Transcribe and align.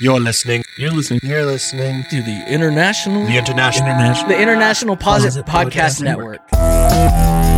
You're 0.00 0.20
listening. 0.20 0.64
You're 0.76 0.90
listening 0.90 1.20
You're 1.22 1.44
listening. 1.44 2.04
to 2.10 2.22
the 2.22 2.44
International 2.48 3.24
The 3.26 3.36
International. 3.36 3.88
International 3.88 4.28
The 4.28 4.40
International 4.40 4.96
Posit 4.96 5.46
Posit 5.46 5.46
Podcast, 5.46 6.00
Podcast 6.00 6.02
Network. 6.02 7.52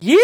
Yeah! 0.00 0.18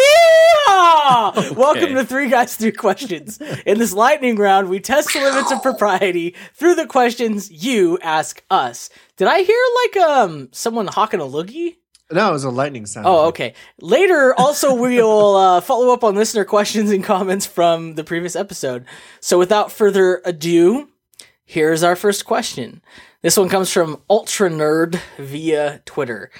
Welcome 1.56 1.94
to 1.94 2.04
Three 2.04 2.28
Guys, 2.28 2.56
Three 2.56 2.72
Questions. 2.72 3.40
In 3.64 3.78
this 3.78 3.92
lightning 3.92 4.36
round, 4.36 4.68
we 4.68 4.80
test 4.80 5.12
the 5.12 5.20
limits 5.20 5.50
of 5.52 5.62
propriety 5.62 6.34
through 6.54 6.74
the 6.74 6.86
questions 6.86 7.50
you 7.50 7.98
ask 8.02 8.42
us. 8.50 8.90
Did 9.16 9.28
I 9.28 9.42
hear 9.42 9.60
like 9.84 9.96
um 10.08 10.48
someone 10.52 10.86
hawking 10.86 11.20
a 11.20 11.24
loogie? 11.24 11.76
No, 12.12 12.30
it 12.30 12.32
was 12.32 12.44
a 12.44 12.50
lightning 12.50 12.86
sound. 12.86 13.06
Oh, 13.06 13.26
okay. 13.26 13.54
Later, 13.80 14.34
also, 14.36 14.74
we'll 14.74 15.36
uh, 15.36 15.60
follow 15.60 15.92
up 15.92 16.02
on 16.02 16.14
listener 16.16 16.44
questions 16.44 16.90
and 16.90 17.04
comments 17.04 17.46
from 17.46 17.94
the 17.94 18.04
previous 18.04 18.34
episode. 18.34 18.84
So, 19.20 19.38
without 19.38 19.70
further 19.70 20.20
ado, 20.24 20.88
here's 21.44 21.82
our 21.82 21.96
first 21.96 22.24
question. 22.24 22.82
This 23.22 23.36
one 23.36 23.48
comes 23.48 23.72
from 23.72 24.02
Ultra 24.08 24.50
Nerd 24.50 25.00
via 25.18 25.82
Twitter. 25.84 26.30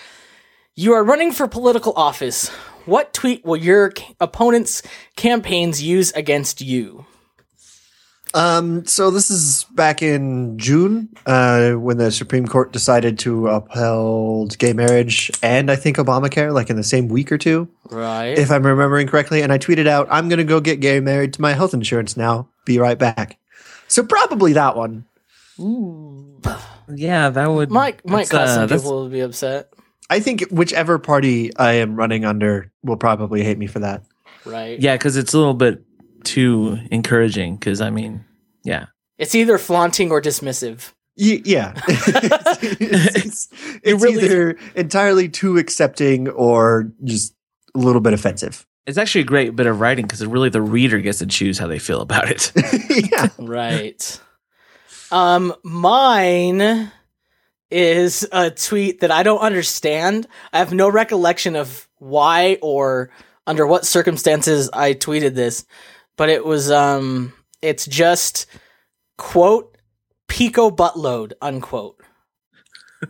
You 0.75 0.95
are 0.95 1.05
running 1.05 1.31
for 1.31 1.47
political 1.47 1.93
office. 1.95 2.49
What 2.87 3.13
tweet 3.13 3.45
will 3.45 3.57
your 3.57 3.93
opponent's 4.19 4.83
campaigns 5.15 5.83
use 5.83 6.11
against 6.13 6.61
you? 6.61 7.05
Um, 8.33 8.87
so 8.87 9.11
this 9.11 9.31
is 9.31 9.65
back 9.73 10.03
in 10.03 10.57
June, 10.57 11.09
uh, 11.27 11.73
when 11.73 11.97
the 11.99 12.13
Supreme 12.13 12.47
Court 12.47 12.73
decided 12.73 13.19
to 13.21 13.49
uphold 13.49 14.57
gay 14.59 14.73
marriage 14.73 15.31
and 15.43 15.71
I 15.71 15.77
think 15.77 15.97
Obamacare, 15.97 16.53
like 16.55 16.71
in 16.71 16.77
the 16.77 16.85
same 16.85 17.09
week 17.09 17.33
or 17.33 17.39
two, 17.39 17.69
Right. 17.91 18.39
if 18.39 18.51
I'm 18.53 18.65
remembering 18.65 19.09
correctly. 19.09 19.43
And 19.43 19.53
I 19.53 19.59
tweeted 19.59 19.89
out, 19.89 20.07
"I'm 20.11 20.29
going 20.29 20.39
to 20.39 20.45
go 20.45 20.61
get 20.61 20.79
gay 20.81 21.01
married 21.01 21.33
to 21.35 21.43
my 21.43 21.55
health 21.55 21.75
insurance 21.75 22.17
now. 22.17 22.49
Be 22.65 22.79
right 22.79 22.99
back." 22.99 23.37
So 23.89 24.05
probably 24.05 24.53
that 24.53 24.77
one. 24.77 25.05
Yeah, 26.95 27.31
that 27.31 27.51
would 27.51 27.71
might 27.71 28.07
might 28.07 28.29
that's, 28.29 28.31
cause 28.31 28.51
uh, 28.51 28.69
some 28.69 28.79
people 28.79 29.05
to 29.05 29.11
be 29.11 29.21
upset. 29.21 29.73
I 30.09 30.21
think 30.21 30.43
whichever 30.51 30.99
party 30.99 31.55
I 31.57 31.75
am 31.75 31.97
running 31.97 32.25
under 32.25 32.71
will 32.83 32.97
probably 32.97 33.43
hate 33.43 33.59
me 33.59 33.67
for 33.67 33.81
that. 33.81 34.03
Right. 34.45 34.79
Yeah, 34.81 34.97
because 34.97 35.17
it's 35.17 35.35
a 35.35 35.39
little 35.39 35.55
bit 35.55 35.83
too 36.25 36.79
encouraging. 36.91 37.57
Because 37.57 37.81
I 37.81 37.91
mean, 37.91 38.25
yeah, 38.65 38.87
It's 39.19 39.35
either 39.35 39.59
flaunting 39.59 40.11
or 40.11 40.21
dismissive. 40.21 40.93
Y- 41.19 41.43
yeah, 41.45 41.75
it's, 41.89 43.17
it's, 43.25 43.49
it's 43.83 44.03
really- 44.03 44.25
either 44.25 44.57
entirely 44.75 45.29
too 45.29 45.59
accepting 45.59 46.29
or 46.29 46.91
just 47.05 47.35
a 47.75 47.79
little 47.79 48.01
bit 48.01 48.13
offensive. 48.13 48.67
it's 48.87 48.97
actually 48.99 49.21
a 49.21 49.25
great 49.25 49.55
bit 49.55 49.67
of 49.67 49.81
writing 49.81 50.07
because 50.07 50.25
really 50.27 50.49
the 50.49 50.63
reader 50.63 50.99
gets 50.99 51.19
to 51.19 51.27
choose 51.27 51.59
how 51.59 51.67
they 51.67 51.79
feel 51.79 52.01
about 52.01 52.31
it. 52.31 52.53
yeah, 53.13 53.29
Right. 53.39 54.21
Um, 55.13 55.55
mine 55.65 56.91
is 57.71 58.27
a 58.33 58.51
tweet 58.51 59.01
that 59.01 59.11
I 59.11 59.23
don't 59.23 59.39
understand. 59.41 60.27
I 60.53 60.59
have 60.59 60.73
no 60.73 60.89
recollection 60.89 61.55
of 61.57 61.89
why 61.99 62.59
or 62.63 63.11
under 63.47 63.67
what 63.67 63.85
circumstances 63.87 64.71
I 64.73 64.95
tweeted 64.95 65.35
this, 65.35 65.65
but 66.21 66.29
it 66.29 66.45
was 66.45 66.71
um 66.71 67.33
it's 67.63 67.87
just 67.87 68.45
quote 69.17 69.79
Pico 70.29 70.71
buttload 70.71 71.33
unquote. 71.41 71.99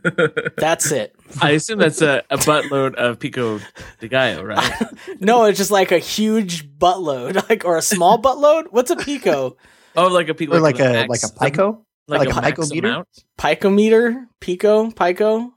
That's 0.57 0.93
it. 0.93 1.17
I 1.43 1.51
assume 1.51 1.81
that's 1.81 2.01
a, 2.03 2.23
a 2.31 2.39
buttload 2.39 2.95
of 2.95 3.19
Pico 3.19 3.59
de 3.99 4.07
Gallo, 4.07 4.45
right? 4.45 4.73
No, 5.19 5.47
it's 5.47 5.59
just 5.59 5.73
like 5.73 5.91
a 5.91 5.99
huge 5.99 6.71
buttload, 6.79 7.35
like 7.49 7.65
or 7.65 7.77
a 7.77 7.83
small 7.83 8.23
buttload. 8.23 8.67
What's 8.71 8.93
a 8.93 8.97
pico? 8.97 9.57
Oh, 9.97 10.07
like 10.07 10.29
a 10.29 10.35
Pico, 10.35 10.57
or 10.57 10.61
like 10.61 10.77
with 10.77 10.87
a 10.87 10.93
max- 10.93 11.09
like 11.09 11.23
a 11.25 11.51
pico. 11.51 11.85
like, 12.07 12.21
like 12.21 12.29
a, 12.29 12.39
a 12.39 12.43
max 12.43 12.61
picometer? 12.61 12.79
amount. 12.79 13.09
Picometer? 13.37 14.27
Pico? 14.39 14.93
Pico? 14.93 15.53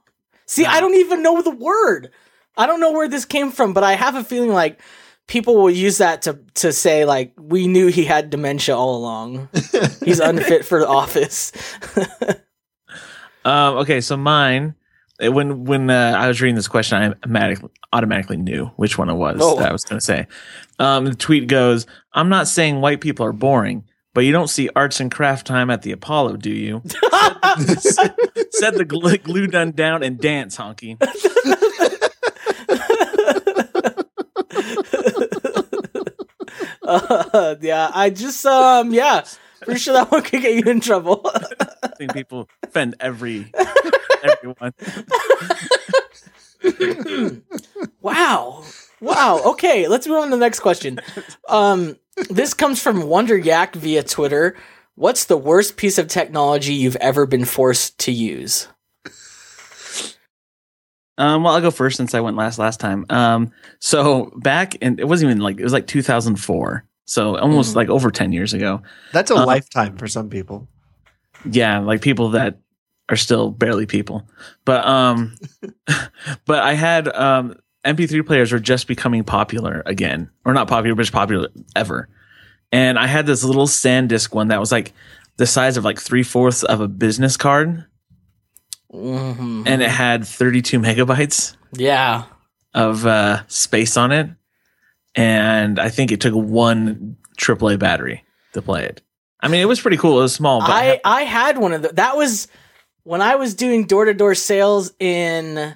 See, 0.47 0.66
I 0.66 0.79
don't 0.79 0.95
even 0.95 1.22
know 1.22 1.39
the 1.44 1.51
word. 1.55 2.09
I 2.57 2.66
don't 2.66 2.79
know 2.79 2.94
where 2.94 3.07
this 3.07 3.25
came 3.25 3.51
from, 3.51 3.73
but 3.73 3.83
I 3.83 3.94
have 3.94 4.16
a 4.16 4.23
feeling 4.23 4.49
like 4.49 4.79
people 5.28 5.56
will 5.56 5.69
use 5.69 5.97
that 6.00 6.22
to 6.23 6.39
to 6.56 6.72
say 6.73 7.06
like 7.06 7.34
we 7.38 7.67
knew 7.67 7.88
he 7.88 8.06
had 8.06 8.29
dementia 8.29 8.75
all 8.75 8.97
along. 8.97 9.50
He's 10.03 10.19
unfit 10.19 10.66
for 10.66 10.79
the 10.79 10.88
office. 10.88 11.51
Um, 13.45 13.75
okay, 13.79 14.00
so 14.00 14.16
mine. 14.16 14.73
uh, 15.22 15.29
When 15.29 15.66
when 15.66 15.89
uh, 15.89 16.16
I 16.17 16.29
was 16.29 16.41
reading 16.41 16.56
this 16.56 16.69
question, 16.69 16.97
I 16.97 17.07
automatically 17.07 17.69
automatically 17.91 18.38
knew 18.38 18.67
which 18.78 18.97
one 18.97 19.09
it 19.09 19.16
was 19.16 19.38
Oh. 19.41 19.57
that 19.59 19.67
I 19.69 19.72
was 19.73 19.84
going 19.84 20.00
to 20.00 20.06
say. 20.06 20.28
Um, 20.79 21.03
the 21.03 21.13
tweet 21.13 21.47
goes, 21.47 21.85
"I'm 22.13 22.29
not 22.29 22.47
saying 22.47 22.79
white 22.79 23.01
people 23.01 23.25
are 23.25 23.34
boring, 23.34 23.84
but 24.13 24.22
you 24.23 24.31
don't 24.31 24.47
see 24.50 24.69
arts 24.78 25.01
and 25.01 25.11
craft 25.11 25.45
time 25.45 25.69
at 25.69 25.81
the 25.81 25.91
Apollo, 25.91 26.38
do 26.38 26.51
you?" 26.51 26.81
Set 27.66 28.75
the 28.75 28.85
glue, 28.88 29.17
glue 29.17 29.47
gun 29.47 29.72
down 29.72 30.03
and 30.03 30.17
dance, 30.19 30.55
honky. 30.55 30.97
Uh, 36.83 37.55
yeah, 37.61 37.91
I 37.94 38.09
just 38.09 38.45
um 38.45 38.94
yeah, 38.94 39.25
pretty 39.61 39.79
sure 39.79 39.94
that 39.94 40.11
one 40.11 40.21
could 40.21 40.41
get 40.41 40.53
you 40.53 40.69
in 40.71 40.79
trouble. 40.79 41.21
I 41.25 41.89
think 41.97 42.13
people 42.13 42.49
offend 42.61 42.95
every 42.99 43.51
everyone. 44.23 44.73
Wow. 48.01 48.63
Wow. 49.01 49.41
Okay, 49.45 49.88
let's 49.88 50.07
move 50.07 50.17
on 50.17 50.29
to 50.29 50.35
the 50.35 50.39
next 50.39 50.61
question. 50.61 50.99
Um, 51.49 51.97
this 52.29 52.53
comes 52.53 52.81
from 52.81 53.03
Wonder 53.03 53.38
Yak 53.38 53.75
via 53.75 54.03
Twitter. 54.03 54.55
What's 54.95 55.25
the 55.25 55.38
worst 55.38 55.75
piece 55.75 55.97
of 55.97 56.07
technology 56.07 56.73
you've 56.73 56.95
ever 56.97 57.25
been 57.25 57.45
forced 57.45 57.97
to 57.99 58.11
use? 58.11 58.67
Um, 61.18 61.44
well, 61.44 61.53
I'll 61.53 61.62
go 61.62 61.72
first 61.72 61.97
since 61.97 62.13
I 62.16 62.19
went 62.22 62.38
last 62.38 62.57
last 62.57 62.79
time. 62.79 63.06
Um, 63.09 63.51
so 63.79 64.31
back 64.38 64.75
in 64.75 64.97
it 65.00 65.07
wasn't 65.07 65.29
even 65.31 65.41
like 65.41 65.59
it 65.59 65.63
was 65.63 65.74
like 65.74 65.85
2004, 65.88 66.84
so 67.06 67.38
almost 67.38 67.74
Mhm. 67.74 67.75
like 67.75 67.90
over 67.90 68.09
10 68.09 68.31
years 68.31 68.53
ago. 68.53 68.81
That's 69.12 69.29
a 69.31 69.35
Uh, 69.35 69.46
lifetime 69.46 69.97
for 69.97 70.07
some 70.07 70.29
people. 70.29 70.68
Yeah, 71.50 71.79
like 71.79 72.02
people 72.02 72.29
that 72.29 72.59
are 73.09 73.16
still 73.16 73.52
barely 73.52 73.85
people. 73.85 74.28
But 74.66 74.85
um, 74.88 75.35
but 76.46 76.59
I 76.63 76.73
had 76.73 77.07
um 77.16 77.56
MP3 77.85 78.25
players 78.25 78.52
were 78.52 78.59
just 78.59 78.88
becoming 78.88 79.23
popular 79.23 79.84
again, 79.85 80.29
or 80.46 80.53
not 80.53 80.68
popular, 80.68 80.96
but 80.96 81.03
just 81.03 81.13
popular 81.13 81.50
ever. 81.75 82.09
And 82.72 82.97
I 82.97 83.06
had 83.07 83.28
this 83.28 83.44
little 83.44 83.68
SanDisk 83.68 84.34
one 84.34 84.47
that 84.47 84.59
was 84.59 84.72
like 84.72 84.94
the 85.38 85.46
size 85.46 85.78
of 85.78 85.84
like 85.84 86.00
three 86.00 86.23
fourths 86.23 86.63
of 86.63 86.79
a 86.81 86.88
business 86.88 87.38
card, 87.38 87.85
Mhm. 88.93 89.63
and 89.67 89.81
it 89.81 89.89
had 89.89 90.25
32 90.25 90.79
megabytes. 90.79 91.55
yeah. 91.73 92.23
of 92.75 93.05
uh, 93.05 93.41
space 93.47 93.97
on 93.97 94.11
it, 94.11 94.29
and 95.15 95.79
I 95.79 95.89
think 95.89 96.11
it 96.11 96.21
took 96.21 96.33
one 96.33 97.17
AAA 97.37 97.77
battery 97.77 98.23
to 98.53 98.61
play 98.61 98.85
it. 98.85 99.01
I 99.39 99.47
mean, 99.47 99.61
it 99.61 99.65
was 99.65 99.79
pretty 99.81 99.97
cool. 99.97 100.19
It 100.19 100.23
was 100.23 100.33
small, 100.33 100.59
but 100.61 100.71
I 100.71 100.99
I 101.03 101.21
had 101.23 101.57
one 101.57 101.73
of 101.73 101.81
the 101.83 101.89
that 101.89 102.15
was 102.17 102.47
when 103.03 103.21
I 103.21 103.35
was 103.35 103.53
doing 103.53 103.85
door 103.85 104.05
to 104.05 104.13
door 104.13 104.33
sales 104.35 104.91
in 104.99 105.75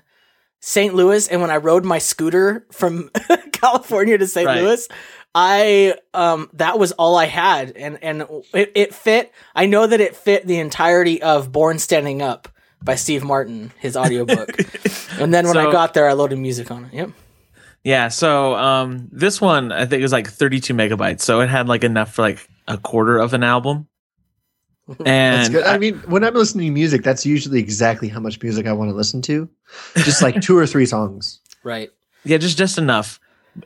St. 0.59 0.95
Louis 0.95 1.27
and 1.27 1.39
when 1.41 1.51
I 1.51 1.57
rode 1.57 1.85
my 1.85 1.99
scooter 1.99 2.65
from 2.71 3.11
California 3.51 4.17
to 4.17 4.25
St. 4.25 4.47
Right. 4.47 4.61
Louis, 4.63 4.87
I 5.35 5.95
um 6.15 6.49
that 6.53 6.79
was 6.79 6.93
all 6.93 7.15
I 7.15 7.25
had 7.25 7.73
and 7.75 7.99
and 8.01 8.25
it, 8.53 8.71
it 8.73 8.95
fit 8.95 9.31
I 9.53 9.65
know 9.67 9.85
that 9.85 10.01
it 10.01 10.15
fit 10.15 10.47
the 10.47 10.57
entirety 10.59 11.21
of 11.21 11.51
Born 11.51 11.77
Standing 11.77 12.21
Up 12.23 12.47
by 12.81 12.95
Steve 12.95 13.23
Martin, 13.23 13.71
his 13.79 13.97
audiobook. 13.97 14.49
and 15.19 15.33
then 15.33 15.47
when 15.47 15.57
I 15.57 15.71
got 15.71 15.93
there 15.93 16.07
I 16.09 16.13
loaded 16.13 16.37
music 16.39 16.71
on 16.71 16.85
it. 16.85 16.93
Yep. 16.93 17.09
yeah. 17.83 18.07
So 18.09 18.55
um, 18.55 19.09
this 19.11 19.41
one 19.41 19.71
I 19.71 19.85
think 19.85 19.99
it 19.99 20.03
was 20.03 20.11
like 20.11 20.29
32 20.29 20.73
megabytes, 20.73 21.21
so 21.21 21.41
it 21.41 21.49
had 21.49 21.67
like 21.67 21.83
enough 21.83 22.13
for 22.13 22.21
like 22.21 22.47
a 22.67 22.77
quarter 22.77 23.17
of 23.17 23.33
an 23.33 23.43
album. 23.43 23.87
That's 24.87 25.01
And 25.05 25.53
good. 25.53 25.65
I 25.65 25.77
mean, 25.77 25.95
when 26.07 26.23
I'm 26.23 26.33
listening 26.33 26.67
to 26.67 26.71
music, 26.71 27.03
that's 27.03 27.25
usually 27.25 27.59
exactly 27.59 28.07
how 28.07 28.21
much 28.21 28.41
music 28.41 28.67
I 28.67 28.71
want 28.71 28.89
to 28.89 28.95
listen 28.95 29.21
to. 29.23 29.49
Just 29.97 30.21
like 30.21 30.39
two 30.41 30.57
or 30.57 30.65
three 30.65 30.85
songs. 30.85 31.41
Right. 31.61 31.89
yeah, 32.23 32.37
just 32.37 32.57
just 32.57 32.77
enough. 32.77 33.19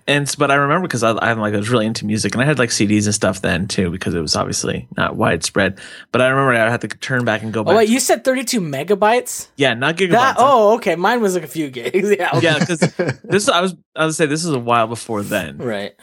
And 0.08 0.34
but 0.38 0.52
I 0.52 0.56
remember 0.56 0.88
because 0.88 1.04
I, 1.04 1.12
I'm 1.18 1.40
like 1.40 1.54
I 1.54 1.58
was 1.58 1.70
really 1.70 1.86
into 1.86 2.06
music, 2.06 2.34
and 2.34 2.42
I 2.42 2.46
had 2.46 2.60
like 2.60 2.70
CDs 2.70 3.06
and 3.06 3.14
stuff 3.16 3.42
then 3.42 3.68
too, 3.68 3.90
because 3.90 4.14
it 4.14 4.22
was 4.22 4.36
obviously 4.36 4.88
not 4.98 5.16
widespread. 5.16 5.80
But 6.12 6.22
I 6.22 6.30
remember 6.30 6.54
I 6.54 6.70
had 6.70 6.82
to 6.82 6.88
turn 6.88 7.26
back 7.26 7.44
and 7.44 7.52
go 7.52 7.62
oh, 7.62 7.64
back. 7.64 7.74
Oh 7.74 7.78
wait, 7.78 7.90
you 7.90 8.00
said 8.00 8.24
32 8.24 8.62
megabytes? 8.62 9.50
yeah, 9.58 9.74
not 9.74 9.98
gigabytes. 9.98 10.12
That 10.12 10.36
oh, 10.38 10.76
okay. 10.76 10.96
Mine 10.96 11.22
was 11.22 11.36
like 11.36 11.44
a 11.44 11.48
few 11.48 11.70
gigs. 11.70 12.10
Yeah. 12.22 12.40
yeah, 12.40 12.60
because 12.60 12.80
this 13.24 13.50
I 13.50 13.62
was 13.62 13.76
I 13.96 14.06
would 14.06 14.16
say 14.16 14.26
this 14.26 14.44
is 14.46 14.52
a 14.52 14.60
while 14.60 14.88
before 14.88 15.24
then. 15.24 15.58
Right. 15.58 15.94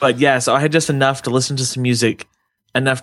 But 0.00 0.18
yeah, 0.18 0.38
so 0.38 0.54
I 0.54 0.60
had 0.60 0.70
just 0.72 0.90
enough 0.90 1.22
to 1.22 1.30
listen 1.30 1.56
to 1.56 1.66
some 1.66 1.82
music, 1.82 2.26
enough 2.74 3.02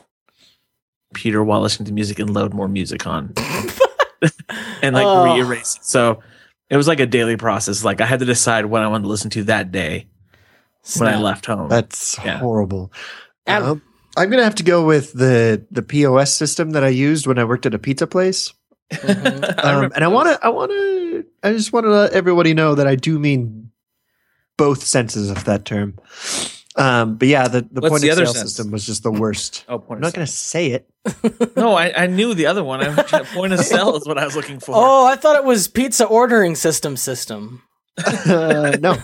Peter 1.13 1.44
while 1.44 1.62
listening 1.62 1.88
to 1.88 1.94
music 1.94 2.19
and 2.19 2.33
load 2.33 2.54
more 2.54 2.68
music 2.68 3.06
on, 3.07 3.33
and 4.81 4.95
like 4.95 5.06
Oh. 5.06 5.33
re-erase 5.33 5.77
it. 5.77 5.86
So 5.86 6.22
it 6.69 6.77
was 6.77 6.88
like 6.88 7.00
a 7.00 7.06
daily 7.06 7.38
process. 7.38 7.83
Like 7.83 8.01
I 8.01 8.06
had 8.06 8.19
to 8.19 8.25
decide 8.25 8.65
what 8.65 8.81
I 8.81 8.88
wanted 8.88 9.03
to 9.03 9.09
listen 9.09 9.29
to 9.31 9.44
that 9.45 9.71
day. 9.71 10.07
when 11.00 11.09
I 11.09 11.17
left 11.19 11.47
home. 11.47 11.67
That's 11.67 12.17
Yeah. 12.23 12.38
horrible. 12.38 12.91
Adam. 13.47 13.69
Um, 13.69 13.81
I'm 14.17 14.29
gonna 14.29 14.44
have 14.44 14.56
to 14.56 14.63
go 14.63 14.85
with 14.85 15.13
the 15.13 15.65
the 15.71 15.81
POS 15.81 16.33
system 16.33 16.71
that 16.71 16.83
I 16.83 16.89
used 16.89 17.25
when 17.27 17.39
I 17.39 17.44
worked 17.44 17.65
at 17.65 17.73
a 17.73 17.79
pizza 17.79 18.06
place. 18.07 18.53
Mhm. 18.91 19.63
Um, 19.65 19.75
remember 19.75 19.95
and 19.95 20.03
I 20.03 20.07
want 20.07 20.29
to, 20.29 20.45
I 20.45 20.50
want 20.50 20.69
to, 20.71 21.25
I 21.44 21.53
just 21.53 21.73
want 21.73 21.85
to 21.85 21.89
let 21.89 22.13
everybody 22.13 22.53
know 22.53 22.75
that 22.75 22.85
I 22.88 22.95
do 22.95 23.17
mean 23.17 23.71
both 24.57 24.83
senses 24.83 25.31
of 25.31 25.44
that 25.45 25.65
term. 25.65 25.97
Um, 26.77 27.16
but 27.16 27.27
yeah, 27.30 27.48
the, 27.48 27.62
the 27.62 27.80
What's 27.81 27.89
point 27.92 28.01
the 28.01 28.10
of 28.10 28.18
other 28.18 28.25
sale 28.25 28.33
sense? 28.36 28.50
system 28.54 28.72
was 28.72 28.86
just 28.86 29.04
the 29.04 29.12
worst. 29.12 29.63
Oh, 29.69 29.75
I'm 29.75 29.81
point 29.81 30.01
not 30.01 30.07
of 30.10 30.13
going 30.16 30.25
to 30.27 30.31
say 30.31 30.68
it. 30.72 30.89
No, 31.56 31.74
I, 31.75 32.04
I 32.04 32.07
knew 32.07 32.33
the 32.33 32.48
other 32.48 32.63
one. 32.63 32.81
I 32.81 32.94
point 33.33 33.54
of 33.54 33.60
sale 33.62 33.95
is 33.95 34.06
what 34.06 34.18
I 34.18 34.25
was 34.25 34.36
looking 34.36 34.60
for. 34.60 34.74
Oh, 34.75 35.06
I 35.06 35.16
thought 35.16 35.36
it 35.38 35.45
was 35.45 35.68
pizza 35.69 36.06
ordering 36.06 36.56
system 36.56 36.98
system. 36.98 37.62
Uh, 37.98 38.75
no, 38.81 38.98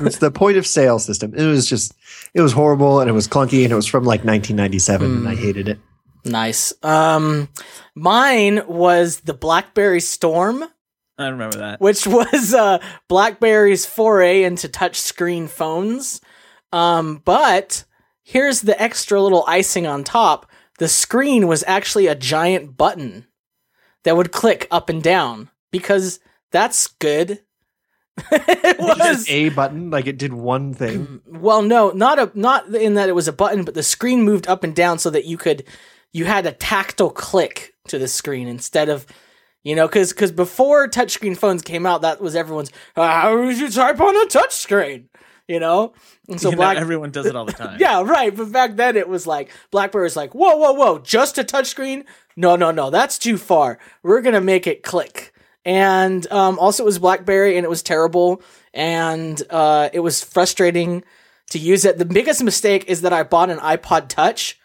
it's 0.00 0.18
the 0.18 0.30
point 0.30 0.58
of 0.58 0.66
sale 0.66 0.98
system. 0.98 1.32
It 1.34 1.46
was 1.46 1.66
just, 1.66 1.94
it 2.34 2.42
was 2.42 2.52
horrible 2.52 3.00
and 3.00 3.08
it 3.08 3.14
was 3.14 3.26
clunky 3.26 3.62
and 3.64 3.72
it 3.72 3.76
was 3.76 3.86
from 3.86 4.04
like 4.04 4.24
1997 4.24 5.10
and 5.10 5.28
I 5.28 5.34
Mm. 5.34 5.38
hated 5.38 5.68
it. 5.70 5.78
Nice. 6.26 6.74
Um, 6.82 7.48
mine 7.94 8.62
was 8.66 9.20
the 9.20 9.32
BlackBerry 9.34 10.00
Storm, 10.00 10.64
I 11.16 11.28
remember 11.28 11.58
that. 11.58 11.80
which 11.80 12.06
was 12.06 12.52
uh, 12.52 12.78
BlackBerry's 13.08 13.86
foray 13.86 14.42
into 14.42 14.68
touchscreen 14.68 15.48
phones. 15.48 16.20
Um, 16.76 17.22
but 17.24 17.84
here's 18.22 18.60
the 18.60 18.80
extra 18.80 19.20
little 19.20 19.44
icing 19.46 19.86
on 19.86 20.04
top: 20.04 20.50
the 20.78 20.88
screen 20.88 21.46
was 21.46 21.64
actually 21.66 22.06
a 22.06 22.14
giant 22.14 22.76
button 22.76 23.26
that 24.04 24.16
would 24.16 24.32
click 24.32 24.68
up 24.70 24.88
and 24.88 25.02
down 25.02 25.50
because 25.70 26.20
that's 26.52 26.86
good. 26.86 27.42
it 28.32 28.78
was 28.78 28.96
Just 28.98 29.30
a 29.30 29.50
button, 29.50 29.90
like 29.90 30.06
it 30.06 30.16
did 30.18 30.32
one 30.32 30.72
thing. 30.72 31.20
well, 31.26 31.60
no, 31.62 31.90
not 31.90 32.18
a 32.18 32.30
not 32.34 32.74
in 32.74 32.94
that 32.94 33.08
it 33.08 33.14
was 33.14 33.28
a 33.28 33.32
button, 33.32 33.64
but 33.64 33.74
the 33.74 33.82
screen 33.82 34.22
moved 34.22 34.46
up 34.48 34.64
and 34.64 34.74
down 34.74 34.98
so 34.98 35.10
that 35.10 35.26
you 35.26 35.36
could 35.36 35.64
you 36.12 36.24
had 36.24 36.46
a 36.46 36.52
tactile 36.52 37.10
click 37.10 37.74
to 37.88 37.98
the 37.98 38.08
screen 38.08 38.48
instead 38.48 38.88
of 38.88 39.06
you 39.64 39.74
know 39.74 39.86
because 39.86 40.12
because 40.14 40.32
before 40.32 40.88
touchscreen 40.88 41.36
phones 41.36 41.60
came 41.62 41.84
out, 41.84 42.00
that 42.02 42.20
was 42.22 42.34
everyone's 42.34 42.72
"Uh, 42.96 43.06
how 43.06 43.36
would 43.36 43.58
you 43.58 43.68
type 43.70 44.00
on 44.00 44.16
a 44.16 44.26
touchscreen, 44.28 45.08
you 45.48 45.60
know, 45.60 45.92
and 46.28 46.40
so 46.40 46.48
You 46.50 46.56
know, 46.56 46.62
black. 46.62 46.76
everyone 46.78 47.10
does 47.10 47.26
it 47.26 47.36
all 47.36 47.44
the 47.44 47.52
time. 47.64 47.78
yeah, 47.80 48.02
right. 48.02 48.34
But 48.36 48.52
back 48.52 48.76
then 48.76 48.96
it 48.96 49.08
was 49.08 49.26
like 49.26 49.50
BlackBerry 49.70 50.04
was 50.04 50.16
like, 50.16 50.34
whoa, 50.34 50.56
whoa, 50.56 50.72
whoa, 50.72 50.98
just 50.98 51.38
a 51.38 51.44
touchscreen? 51.44 52.04
No, 52.36 52.56
no, 52.56 52.70
no, 52.70 52.90
that's 52.90 53.18
too 53.18 53.38
far. 53.38 53.78
We're 54.02 54.20
gonna 54.22 54.40
make 54.40 54.66
it 54.66 54.82
click. 54.82 55.32
And 55.64 56.30
um, 56.32 56.58
also, 56.60 56.84
it 56.84 56.86
was 56.86 56.98
BlackBerry, 57.00 57.56
and 57.56 57.64
it 57.64 57.68
was 57.68 57.82
terrible, 57.82 58.40
and 58.72 59.42
uh, 59.50 59.88
it 59.92 59.98
was 59.98 60.22
frustrating 60.22 61.02
to 61.50 61.58
use 61.58 61.84
it. 61.84 61.98
The 61.98 62.04
biggest 62.04 62.42
mistake 62.44 62.84
is 62.86 63.02
that 63.02 63.12
I 63.12 63.24
bought 63.24 63.50
an 63.50 63.58
iPod 63.58 64.08
Touch 64.08 64.60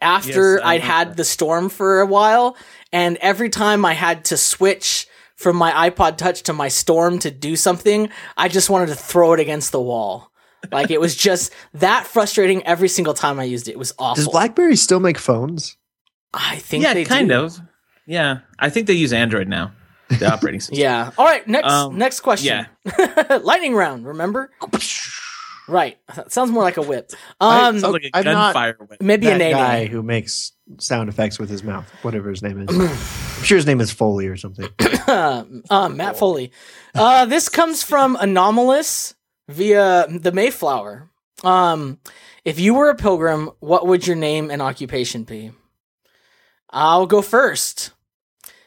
after 0.00 0.56
Yes, 0.56 0.62
I'd 0.64 0.80
had 0.80 0.98
remember. 1.00 1.16
the 1.16 1.24
Storm 1.24 1.68
for 1.68 2.00
a 2.00 2.06
while, 2.06 2.56
and 2.92 3.16
every 3.18 3.50
time 3.50 3.84
I 3.84 3.94
had 3.94 4.24
to 4.26 4.36
switch 4.36 5.06
from 5.36 5.56
my 5.56 5.90
iPod 5.90 6.16
Touch 6.16 6.42
to 6.44 6.52
my 6.52 6.68
Storm 6.68 7.18
to 7.20 7.30
do 7.30 7.56
something, 7.56 8.08
I 8.36 8.48
just 8.48 8.70
wanted 8.70 8.86
to 8.88 8.94
throw 8.94 9.32
it 9.32 9.40
against 9.40 9.72
the 9.72 9.80
wall. 9.80 10.30
Like 10.72 10.90
it 10.90 11.00
was 11.00 11.14
just 11.28 11.52
that 11.74 12.06
frustrating 12.06 12.64
every 12.66 12.88
single 12.88 13.14
time 13.14 13.38
I 13.40 13.44
used 13.44 13.68
it. 13.68 13.72
It 13.72 13.78
was 13.78 13.92
awful. 13.98 14.22
Does 14.24 14.28
BlackBerry 14.32 14.76
still 14.76 15.00
make 15.00 15.18
phones? 15.18 15.76
I 16.32 16.56
think 16.56 16.84
yeah, 16.84 16.94
they 16.94 17.04
kind 17.04 17.28
do. 17.28 17.34
of. 17.44 17.58
Yeah, 18.06 18.38
I 18.58 18.70
think 18.70 18.86
they 18.86 18.92
use 18.94 19.12
Android 19.12 19.48
now, 19.48 19.72
the 20.08 20.30
operating 20.32 20.60
system. 20.60 20.78
Yeah. 20.80 21.10
All 21.16 21.24
right. 21.24 21.46
Next. 21.48 21.68
Um, 21.70 21.96
next 21.98 22.20
question. 22.20 22.66
Yeah. 22.86 23.38
Lightning 23.42 23.74
round. 23.74 24.06
Remember? 24.06 24.50
Right. 25.66 25.96
That 26.14 26.30
sounds 26.32 26.50
more 26.50 26.62
like 26.62 26.76
a 26.76 26.82
whip. 26.82 27.10
I- 27.40 27.68
Um. 27.68 27.78
Sounds 27.80 27.92
like 27.94 28.04
a 28.04 28.10
I'm 28.12 28.24
not- 28.24 28.52
gunfire 28.54 28.76
whip. 28.86 29.00
maybe 29.00 29.26
that 29.26 29.36
a 29.36 29.38
name. 29.38 29.52
guy 29.56 29.86
who 29.86 30.02
makes 30.02 30.52
sound 30.78 31.08
effects 31.08 31.38
with 31.38 31.48
his 31.48 31.62
mouth, 31.62 31.88
whatever 32.02 32.28
his 32.30 32.42
name 32.42 32.66
is. 32.68 32.68
I'm 33.44 33.46
sure 33.46 33.56
his 33.58 33.66
name 33.66 33.82
is 33.82 33.90
Foley 33.90 34.26
or 34.26 34.38
something. 34.38 34.70
uh, 35.06 35.90
Matt 35.90 36.16
Foley. 36.16 36.50
Uh, 36.94 37.26
this 37.26 37.50
comes 37.50 37.82
from 37.82 38.16
Anomalous 38.18 39.14
via 39.50 40.06
the 40.08 40.32
Mayflower. 40.32 41.10
Um, 41.42 41.98
if 42.46 42.58
you 42.58 42.72
were 42.72 42.88
a 42.88 42.94
pilgrim, 42.94 43.50
what 43.60 43.86
would 43.86 44.06
your 44.06 44.16
name 44.16 44.50
and 44.50 44.62
occupation 44.62 45.24
be? 45.24 45.52
I'll 46.70 47.04
go 47.04 47.20
first 47.20 47.90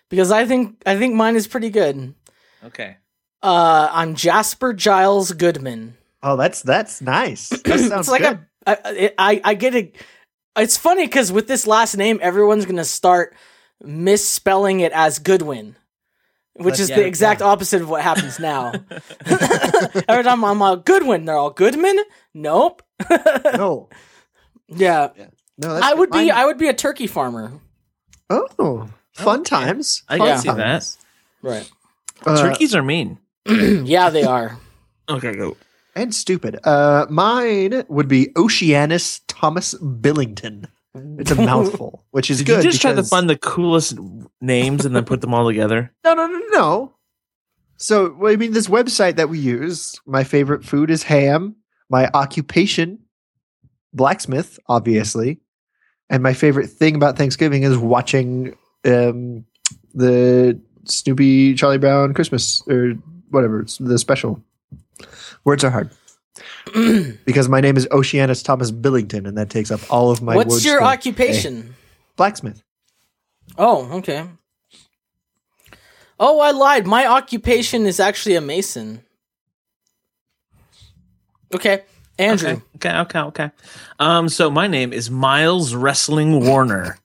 because 0.10 0.32
I 0.32 0.46
think 0.46 0.80
I 0.86 0.96
think 0.96 1.16
mine 1.16 1.36
is 1.36 1.48
pretty 1.48 1.72
good. 1.72 2.14
Okay. 2.66 2.98
Uh, 3.42 3.90
I'm 3.92 4.14
Jasper 4.14 4.74
Giles 4.74 5.32
Goodman. 5.32 5.98
Oh, 6.22 6.38
that's 6.38 6.62
that's 6.62 7.02
nice. 7.02 7.50
That 7.50 7.66
sounds 7.80 7.92
it's 7.92 8.10
like 8.10 8.22
good. 8.22 8.46
a 8.68 8.88
I, 8.88 9.12
I 9.18 9.42
I 9.44 9.54
get 9.56 9.74
it. 9.74 9.96
It's 10.56 10.78
funny 10.78 11.08
because 11.08 11.32
with 11.32 11.48
this 11.48 11.66
last 11.66 11.98
name, 11.98 12.20
everyone's 12.22 12.68
gonna 12.68 12.86
start 12.86 13.36
misspelling 13.84 14.80
it 14.80 14.92
as 14.94 15.20
Goodwin, 15.20 15.76
which 16.54 16.64
That's- 16.74 16.80
is 16.82 16.90
yeah, 16.90 16.96
the 16.98 17.06
exact 17.06 17.42
opposite 17.42 17.82
of 17.82 17.90
what 17.90 18.02
happens 18.02 18.40
now. 18.40 18.72
Every 20.08 20.24
time 20.24 20.44
I'm 20.44 20.62
a 20.62 20.78
Goodwin, 20.78 21.26
they're 21.26 21.36
all 21.38 21.52
Goodman. 21.52 21.98
Nope. 22.34 22.82
no, 23.46 23.90
Yeah, 24.68 25.10
no. 25.58 25.74
That's 25.74 25.86
I 25.86 25.94
would 25.94 26.10
be. 26.12 26.18
mine- 26.18 26.32
I 26.32 26.46
would 26.46 26.58
be 26.58 26.68
a 26.68 26.74
turkey 26.74 27.08
farmer. 27.08 27.52
oh, 28.30 28.90
fun 29.14 29.44
times. 29.44 30.04
I 30.10 30.18
Fun 30.18 30.28
can 30.28 30.38
see 30.40 30.48
times. 30.50 30.98
Right. 31.42 31.70
Uh, 32.26 32.42
Turkeys 32.50 32.74
are 32.76 32.82
mean. 32.84 33.20
yeah, 33.48 34.10
they 34.10 34.24
are. 34.24 34.58
Okay, 35.10 35.34
go. 35.36 35.56
and 35.96 36.14
stupid. 36.14 36.60
Uh, 36.66 37.06
mine 37.10 37.84
would 37.88 38.08
be 38.08 38.30
Oceanus 38.36 39.22
Thomas 39.28 39.74
Billington. 39.76 40.68
It's 41.20 41.32
a 41.32 41.36
mouthful, 41.36 42.06
which 42.12 42.30
is 42.30 42.40
Did 42.40 42.48
good. 42.48 42.64
you 42.64 42.72
just 42.72 42.82
try 42.82 42.94
to 42.94 43.04
find 43.04 43.30
the 43.30 43.38
coolest 43.38 43.98
names 44.42 44.86
and 44.86 44.96
then 44.96 45.06
put 45.06 45.22
them 45.22 45.34
all 45.34 45.48
together? 45.48 45.92
No, 46.04 46.14
no, 46.14 46.28
no, 46.28 46.40
no. 46.52 46.94
So, 47.78 48.16
well, 48.18 48.32
I 48.32 48.38
mean, 48.38 48.54
this 48.54 48.68
website 48.68 49.18
that 49.18 49.30
we 49.30 49.40
use, 49.40 50.00
my 50.06 50.24
favorite 50.24 50.64
food 50.64 50.90
is 50.90 51.04
ham. 51.04 51.58
My 51.90 52.10
occupation, 52.14 53.00
blacksmith, 53.94 54.58
obviously. 54.68 55.40
And 56.10 56.24
my 56.24 56.34
favorite 56.34 56.68
thing 56.68 56.96
about 56.96 57.18
Thanksgiving 57.18 57.64
is 57.64 57.78
watching 57.78 58.56
um, 58.86 59.46
the 59.94 60.60
Snoopy 60.86 61.56
Charlie 61.56 61.78
Brown 61.78 62.14
Christmas 62.14 62.64
or 62.68 62.94
whatever, 63.30 63.62
it's 63.62 63.78
the 63.78 64.00
special. 64.00 64.42
Words 65.44 65.64
are 65.64 65.70
hard 65.70 65.92
because 67.26 67.50
my 67.50 67.62
name 67.62 67.78
is 67.78 67.88
Oceanus 67.92 68.44
Thomas 68.44 68.72
Billington, 68.72 69.26
and 69.26 69.38
that 69.38 69.50
takes 69.50 69.72
up 69.72 69.80
all 69.92 70.12
of 70.12 70.22
my 70.22 70.36
What's 70.36 70.50
words 70.50 70.66
your 70.66 70.80
for 70.80 70.86
occupation? 70.86 71.76
blacksmith. 72.16 72.62
Oh, 73.58 73.98
okay. 73.98 74.26
Oh, 76.20 76.40
I 76.40 76.52
lied. 76.52 76.88
My 76.88 77.06
occupation 77.06 77.86
is 77.86 78.00
actually 78.00 78.36
a 78.36 78.42
mason. 78.42 79.04
Okay, 81.54 81.84
Andrew. 82.20 82.62
Okay, 82.76 82.90
okay, 82.90 82.98
okay, 83.00 83.20
okay. 83.20 83.52
Um, 84.00 84.28
so 84.28 84.50
my 84.50 84.68
name 84.68 84.92
is 84.92 85.10
Miles 85.10 85.74
Wrestling 85.74 86.46
Warner. 86.46 86.98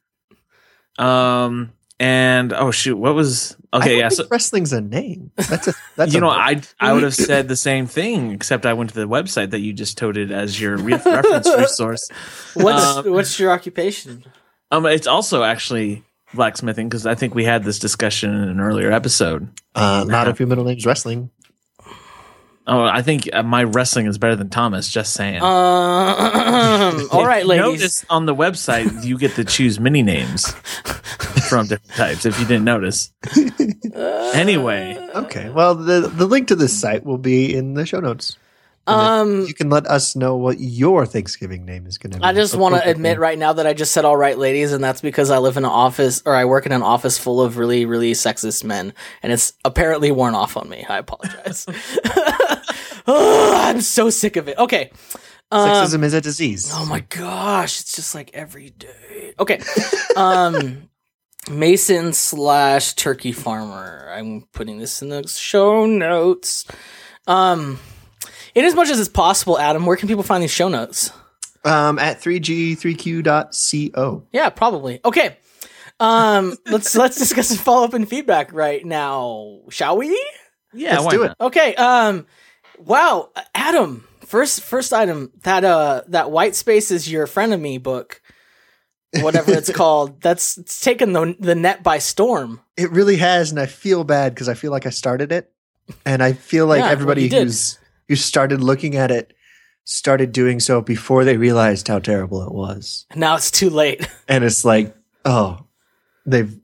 Um, 0.99 1.73
and 2.03 2.53
oh 2.53 2.71
shoot, 2.73 2.97
what 2.97 3.15
was 3.15 3.57
I 3.73 3.79
okay? 3.79 3.89
don't 3.91 3.99
Yeah, 4.01 4.09
think 4.09 4.23
so 4.23 4.29
wrestling's 4.31 4.73
a 4.73 4.81
name. 4.81 5.31
That's 5.37 5.69
a 5.69 5.75
that's 5.97 6.13
you 6.13 6.19
a 6.19 6.21
know, 6.23 6.31
I 6.31 6.61
I 6.81 6.93
would 6.93 7.05
have 7.05 7.15
said 7.15 7.47
the 7.49 7.57
same 7.57 7.87
thing, 7.87 8.33
except 8.33 8.67
I 8.67 8.73
went 8.75 8.91
to 8.91 8.97
the 8.97 9.07
website 9.09 9.51
that 9.51 9.61
you 9.61 9.73
just 9.73 9.97
toted 9.97 10.33
as 10.33 10.61
your 10.61 10.77
re- 10.77 10.95
reference 11.05 11.49
resource. 11.57 12.09
What's 12.55 12.83
Uh, 12.85 13.03
what's 13.07 13.39
your 13.39 13.53
occupation? 13.53 14.25
Um, 14.71 14.85
it's 14.87 15.07
also 15.07 15.43
actually 15.45 16.03
blacksmithing 16.35 16.89
because 16.89 17.07
I 17.07 17.15
think 17.15 17.35
we 17.35 17.45
had 17.45 17.63
this 17.63 17.79
discussion 17.79 18.35
in 18.35 18.49
an 18.49 18.61
earlier 18.61 18.91
episode. 18.91 19.49
Uh, 19.75 20.05
not 20.07 20.29
if 20.29 20.41
your 20.41 20.49
middle 20.49 20.65
name's 20.65 20.85
wrestling. 20.87 21.31
Oh, 22.67 22.83
I 22.85 23.03
think 23.03 23.29
uh, 23.33 23.43
my 23.43 23.65
wrestling 23.65 24.07
is 24.07 24.19
better 24.19 24.37
than 24.37 24.49
Thomas. 24.49 24.89
Just 24.89 25.15
saying. 25.15 25.43
Um, 25.43 25.45
all 27.11 27.27
right, 27.27 27.43
If 27.43 27.49
ladies. 27.49 27.65
Notice 27.81 28.05
on 28.09 28.27
the 28.27 28.35
website 28.35 29.05
you 29.05 29.19
get 29.19 29.35
to 29.35 29.45
choose 29.45 29.81
mini 29.81 30.03
names 30.03 30.53
from 31.49 31.67
different 31.67 31.95
types. 31.97 32.25
If 32.25 32.39
you 32.39 32.47
didn't 32.47 32.65
notice. 32.65 33.13
Anyway, 34.35 34.97
Okay. 35.15 35.51
Well, 35.51 35.75
the 35.75 36.01
the 36.09 36.25
link 36.27 36.49
to 36.49 36.57
this 36.57 36.79
site 36.81 37.05
will 37.05 37.19
be 37.19 37.55
in 37.55 37.75
the 37.75 37.85
show 37.85 38.01
notes. 38.01 38.39
And 38.87 39.01
then 39.01 39.09
Um, 39.43 39.47
you 39.47 39.55
can 39.55 39.71
let 39.71 39.87
us 39.87 40.17
know 40.17 40.37
what 40.37 40.59
your 40.59 41.07
Thanksgiving 41.07 41.65
name 41.65 41.87
is 41.87 41.99
going 41.99 42.13
to 42.13 42.19
be. 42.19 42.25
I 42.25 42.33
just 42.33 42.57
want 42.57 42.75
to 42.75 42.89
admit 42.89 43.19
right 43.21 43.39
now 43.39 43.53
that 43.53 43.67
I 43.67 43.75
just 43.75 43.93
said 43.93 44.05
all 44.05 44.17
right, 44.17 44.37
ladies, 44.37 44.73
and 44.73 44.83
that's 44.83 45.01
because 45.01 45.31
I 45.31 45.39
live 45.39 45.57
in 45.57 45.65
an 45.65 45.71
office 45.71 46.21
or 46.27 46.35
I 46.35 46.45
work 46.47 46.67
in 46.67 46.73
an 46.73 46.83
office 46.83 47.17
full 47.17 47.41
of 47.41 47.59
really, 47.59 47.87
really 47.87 48.13
sexist 48.13 48.65
men, 48.65 48.93
and 49.23 49.33
it's 49.33 49.53
apparently 49.65 50.11
worn 50.11 50.35
off 50.35 50.57
on 50.57 50.69
me. 50.69 50.85
I 50.89 50.99
apologize. 50.99 51.65
oh, 53.07 53.53
I'm 53.57 53.81
so 53.81 54.11
sick 54.11 54.37
of 54.37 54.49
it. 54.49 54.59
Okay. 54.59 54.91
Um, 55.53 55.69
Sexism 55.69 56.03
is 56.03 56.15
a 56.15 56.21
disease. 56.21 56.71
Oh 56.75 56.87
my 56.87 57.01
gosh, 57.01 57.81
it's 57.81 57.95
just 57.95 58.15
like 58.15 58.31
every 58.35 58.71
day. 58.71 59.35
Okay. 59.39 59.61
Um 60.17 60.89
Mason 61.51 62.13
slash 62.13 62.95
turkey 62.95 63.33
farmer. 63.33 64.09
I'm 64.13 64.47
putting 64.53 64.79
this 64.79 65.03
in 65.03 65.09
the 65.11 65.27
show 65.29 65.87
notes. 65.87 66.65
Um 67.27 67.79
In 68.55 68.65
as 68.65 68.75
much 68.75 68.91
as 68.91 69.01
it's 69.01 69.09
possible, 69.09 69.59
Adam, 69.59 69.87
where 69.87 69.97
can 69.97 70.09
people 70.09 70.23
find 70.23 70.43
these 70.43 70.51
show 70.51 70.69
notes? 70.69 71.11
Um, 71.65 71.99
at 71.99 72.21
3g3q.co. 72.21 74.27
Yeah, 74.33 74.51
probably. 74.51 75.01
Okay. 75.05 75.37
Um, 76.01 76.57
let's 76.67 76.95
let's 76.95 77.17
discuss 77.17 77.49
some 77.49 77.59
follow 77.59 77.85
up 77.85 77.95
and 77.95 78.09
feedback 78.09 78.53
right 78.53 78.85
now, 78.85 79.61
shall 79.71 79.97
we? 79.97 80.09
Yeah, 80.75 80.93
Let's 80.95 81.05
why 81.05 81.11
do 81.13 81.19
not? 81.21 81.31
it. 81.31 81.37
Okay. 81.41 81.75
Um, 81.77 82.27
wow, 82.79 83.31
Adam. 83.55 84.07
First, 84.27 84.63
first 84.63 84.93
item 84.95 85.31
that 85.43 85.65
uh 85.65 86.03
that 86.09 86.31
white 86.31 86.55
space 86.57 86.91
is 86.91 87.11
your 87.11 87.27
friend 87.27 87.53
of 87.53 87.61
me 87.61 87.77
book, 87.79 88.23
whatever 89.21 89.53
it's 89.53 89.71
called. 89.77 90.23
That's 90.23 90.57
it's 90.57 90.81
taken 90.81 91.13
the 91.13 91.37
the 91.39 91.55
net 91.55 91.83
by 91.83 91.99
storm. 91.99 92.61
It 92.77 92.91
really 92.91 93.17
has, 93.19 93.51
and 93.51 93.61
I 93.61 93.67
feel 93.67 94.05
bad 94.05 94.35
because 94.35 94.49
I 94.49 94.55
feel 94.55 94.71
like 94.71 94.87
I 94.87 94.91
started 94.91 95.31
it, 95.33 95.53
and 96.07 96.23
I 96.23 96.33
feel 96.33 96.67
like 96.67 96.79
Yeah, 96.79 96.85
well, 96.85 96.93
everybody 96.93 97.25
you 97.25 97.29
did. 97.29 97.43
who's 97.45 97.79
who 98.13 98.17
started 98.17 98.61
looking 98.61 98.95
at 98.95 99.11
it 99.11 99.33
started 99.85 100.33
doing 100.33 100.61
so 100.61 100.81
before 100.81 101.25
they 101.25 101.37
realized 101.37 101.89
how 101.89 101.99
terrible 101.99 102.43
it 102.43 102.53
was, 102.53 103.07
Now 103.17 103.37
it's 103.37 103.51
too 103.51 103.71
late. 103.71 104.07
and 104.29 104.45
it's 104.45 104.65
like, 104.65 104.95
oh, 105.25 105.67
they've 106.27 106.55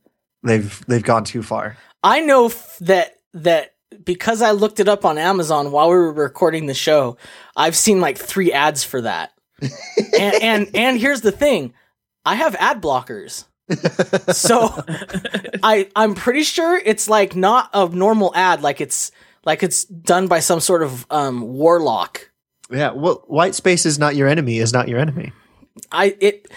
they've 0.43 0.87
they've 0.87 1.03
gone 1.03 1.25
too 1.25 1.43
far. 1.43 1.77
I 2.03 2.21
know 2.21 2.47
f- 2.47 2.79
that 2.81 3.17
that 3.35 3.75
because 4.05 4.43
I 4.43 4.53
looked 4.53 4.79
it 4.79 4.89
up 4.89 5.05
on 5.05 5.19
Amazon 5.19 5.73
while 5.73 5.89
we 5.89 5.97
were 5.97 6.13
recording 6.13 6.67
the 6.67 6.75
show, 6.75 7.17
I've 7.57 7.77
seen 7.77 8.01
like 8.01 8.19
three 8.19 8.53
ads 8.53 8.85
for 8.85 9.01
that. 9.01 9.33
and, 10.19 10.43
and 10.43 10.71
and 10.75 11.01
here's 11.01 11.23
the 11.23 11.33
thing, 11.33 11.75
I 12.25 12.37
have 12.37 12.55
ad 12.57 12.81
blockers, 12.81 13.47
so 14.33 14.85
I 15.65 15.89
I'm 15.97 16.15
pretty 16.15 16.45
sure 16.45 16.77
it's 16.77 17.09
like 17.09 17.35
not 17.35 17.71
a 17.73 17.89
normal 17.89 18.33
ad, 18.37 18.63
like 18.63 18.81
it's 18.81 19.11
like 19.49 19.63
it's 19.63 19.85
done 19.85 20.29
by 20.29 20.41
some 20.41 20.61
sort 20.61 20.83
of 20.83 21.07
um 21.11 21.41
warlock. 21.41 22.31
Yeah, 22.71 22.91
well, 22.93 23.25
white 23.29 23.55
space 23.55 23.87
is 23.87 23.99
not 23.99 24.15
your 24.15 24.29
enemy. 24.29 24.59
Is 24.59 24.75
not 24.75 24.89
your 24.89 24.99
enemy. 24.99 25.33
I 25.91 26.15
it 26.21 26.49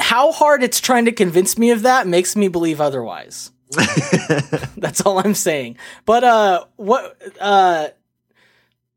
how 0.00 0.32
hard 0.32 0.64
it's 0.64 0.80
trying 0.80 1.04
to 1.04 1.12
convince 1.12 1.56
me 1.56 1.70
of 1.70 1.82
that 1.82 2.08
makes 2.08 2.34
me 2.34 2.48
believe 2.48 2.80
otherwise. 2.80 3.52
That's 4.76 5.02
all 5.02 5.20
I'm 5.20 5.34
saying. 5.34 5.78
But 6.06 6.24
uh 6.24 6.64
what 6.74 7.16
uh 7.40 7.88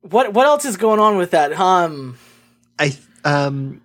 what 0.01 0.33
what 0.33 0.47
else 0.47 0.65
is 0.65 0.77
going 0.77 0.99
on 0.99 1.17
with 1.17 1.31
that? 1.31 1.53
Um 1.53 2.17
I 2.79 2.97
um 3.23 3.83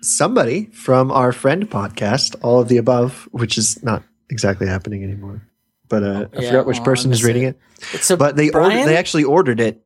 somebody 0.00 0.66
from 0.72 1.10
our 1.12 1.30
friend 1.32 1.68
podcast, 1.68 2.36
all 2.40 2.60
of 2.60 2.68
the 2.68 2.78
above, 2.78 3.28
which 3.32 3.58
is 3.58 3.82
not 3.82 4.02
exactly 4.30 4.66
happening 4.66 5.04
anymore. 5.04 5.42
But 5.88 6.02
uh, 6.02 6.26
I 6.36 6.40
Yeah, 6.42 6.48
forgot 6.50 6.66
which 6.66 6.76
well, 6.78 6.84
person 6.84 7.12
is 7.12 7.22
reading 7.24 7.42
it. 7.44 7.58
it. 7.78 7.94
it's 7.94 8.10
a 8.10 8.16
But 8.16 8.36
they 8.36 8.50
Brian? 8.50 8.78
ordered, 8.78 8.88
they 8.88 8.96
actually 8.96 9.24
ordered 9.24 9.60
it, 9.60 9.84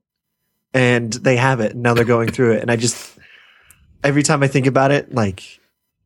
and 0.73 1.13
they 1.13 1.37
have 1.37 1.61
it. 1.61 1.73
And 1.73 1.83
now 1.83 1.95
they're 1.95 2.05
going 2.05 2.31
through 2.31 2.53
it, 2.55 2.63
and 2.63 2.71
I 2.71 2.77
just 2.77 3.19
every 4.05 4.23
time 4.23 4.43
I 4.43 4.49
think 4.49 4.67
about 4.67 4.91
it, 4.91 5.13
like 5.15 5.61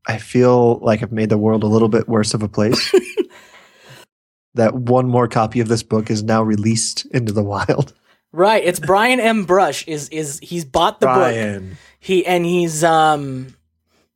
I 0.07 0.19
feel 0.19 0.79
like 0.79 1.03
I've 1.03 1.13
made 1.13 1.29
the 1.29 1.39
world 1.39 1.63
a 1.63 1.67
little 1.69 1.89
bit 1.89 2.09
worse 2.09 2.35
of 2.35 2.43
a 2.43 2.49
place. 2.49 2.93
that 4.55 4.75
one 4.75 5.09
more 5.09 5.29
copy 5.29 5.61
of 5.61 5.69
this 5.69 5.83
book 5.83 6.11
is 6.11 6.23
now 6.23 6.43
released 6.43 7.07
into 7.07 7.33
the 7.33 7.43
wild. 7.43 7.93
right, 8.33 8.63
it's 8.65 8.81
Brian 8.81 9.21
M. 9.21 9.45
Brush 9.45 9.87
is 9.89 10.09
is 10.11 10.39
he's 10.43 10.65
bought 10.65 11.01
the 11.01 11.07
book. 11.07 11.17
Brian. 11.17 11.77
He 12.01 12.27
and 12.27 12.45
he's 12.45 12.83
um 12.85 13.55